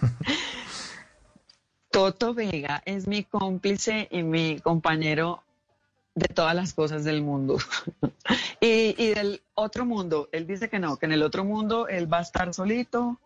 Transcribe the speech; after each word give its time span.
Toto 1.90 2.34
Vega 2.34 2.82
es 2.84 3.06
mi 3.06 3.24
cómplice 3.24 4.08
y 4.10 4.22
mi 4.22 4.60
compañero 4.60 5.42
de 6.14 6.28
todas 6.28 6.54
las 6.54 6.72
cosas 6.72 7.04
del 7.04 7.22
mundo. 7.22 7.58
y, 8.60 8.94
y, 8.96 9.14
del 9.14 9.42
otro 9.54 9.84
mundo, 9.84 10.28
él 10.32 10.46
dice 10.46 10.68
que 10.68 10.78
no, 10.78 10.96
que 10.96 11.06
en 11.06 11.12
el 11.12 11.22
otro 11.22 11.44
mundo 11.44 11.88
él 11.88 12.12
va 12.12 12.18
a 12.18 12.22
estar 12.22 12.52
solito. 12.54 13.18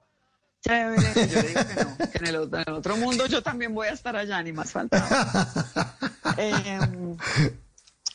Chévere, 0.66 1.02
yo 1.29 1.42
digo 1.42 1.60
que 1.66 1.84
no, 1.84 2.10
que 2.10 2.18
en 2.18 2.27
el, 2.27 2.37
otro, 2.37 2.96
mundo 2.96 3.27
yo 3.27 3.43
también 3.43 3.75
voy 3.75 3.88
a 3.88 3.93
estar 3.93 4.16
allá, 4.16 4.43
ni 4.43 4.52
más 4.52 4.72
faltaba. 4.72 5.06
Em, 6.38 7.16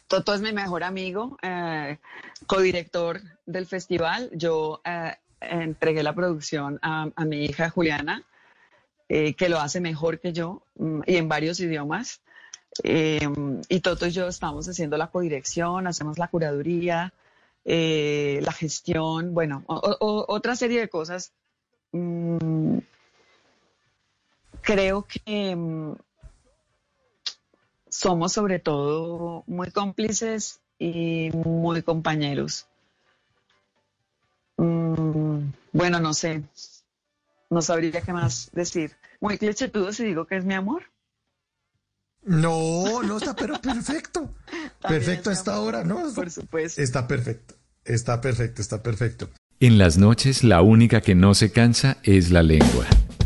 Toto 0.08 0.34
es 0.34 0.42
mi 0.42 0.52
mejor 0.52 0.84
amigo, 0.84 1.38
eh, 1.44 2.00
codirector 2.48 3.22
del 3.46 3.68
festival. 3.68 4.32
Yo 4.34 4.82
eh, 4.84 5.16
entregué 5.42 6.02
la 6.02 6.14
producción 6.14 6.80
a, 6.82 7.06
mi 7.24 7.46
hija 7.46 7.70
Juliana, 7.70 8.24
eh, 9.10 9.34
que 9.34 9.50
lo 9.50 9.60
hace 9.60 9.82
mejor 9.82 10.20
que 10.20 10.34
yo 10.34 10.64
mm, 10.76 11.02
y 11.06 11.18
en 11.18 11.28
varios 11.28 11.60
idiomas. 11.60 12.22
y 12.84 13.80
Toto 13.82 14.08
y 14.08 14.12
yo 14.12 14.28
estamos 14.28 14.68
haciendo 14.70 14.98
la 14.98 15.08
codirección, 15.08 15.88
hacemos 15.88 16.18
la 16.18 16.28
curaduría, 16.28 17.14
la 17.66 18.52
gestión, 18.54 19.34
bueno, 19.34 19.64
otra 19.68 20.56
serie 20.56 20.80
de 20.80 20.90
cosas. 20.90 21.34
Mm, 21.92 22.78
creo 24.62 25.06
que 25.08 25.56
mm, 25.56 25.96
somos 27.90 28.34
sobre 28.34 28.60
todo 28.60 29.44
muy 29.48 29.72
cómplices 29.72 30.60
y 30.78 31.32
muy 31.32 31.82
compañeros. 31.82 32.68
Mm, 34.58 35.52
bueno, 35.72 36.00
no 36.00 36.14
sé, 36.14 36.44
no 37.50 37.62
sabría 37.62 38.02
qué 38.02 38.14
más 38.14 38.50
decir. 38.54 38.96
Muy 39.20 39.38
clichétudo 39.38 39.92
si 39.92 40.06
digo 40.06 40.26
que 40.26 40.38
es 40.38 40.46
mi 40.46 40.54
amor. 40.54 40.84
No, 42.24 43.02
no 43.02 43.18
está, 43.18 43.36
pero 43.36 43.60
perfecto. 43.62 44.34
perfecto 44.82 45.30
a 45.30 45.34
esta 45.34 45.60
hora, 45.60 45.84
¿no? 45.84 46.14
Por 46.14 46.30
supuesto. 46.30 46.82
Está 46.82 47.08
perfecto, 47.08 47.56
está 47.86 48.22
perfecto, 48.22 48.62
está 48.62 48.84
perfecto. 48.84 49.30
En 49.60 49.78
las 49.78 49.98
noches 49.98 50.44
la 50.44 50.62
única 50.62 51.02
que 51.02 51.16
no 51.16 51.34
se 51.34 51.52
cansa 51.52 51.98
es 52.04 52.32
la 52.32 52.44
lengua. 52.44 52.86